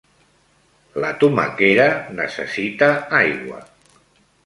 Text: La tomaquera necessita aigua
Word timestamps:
La 1.03 1.11
tomaquera 1.25 1.87
necessita 2.23 2.91
aigua 3.23 3.65